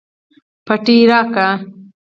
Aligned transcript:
پټۍ 0.67 0.97
راکړه 1.11 1.47